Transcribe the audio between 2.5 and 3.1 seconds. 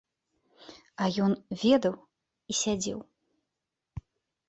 сядзеў.